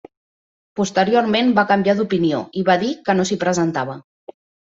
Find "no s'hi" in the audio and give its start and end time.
3.19-3.39